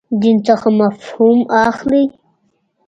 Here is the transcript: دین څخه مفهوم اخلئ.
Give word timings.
دین 0.21 0.37
څخه 0.47 0.67
مفهوم 0.81 1.39
اخلئ. 1.67 2.05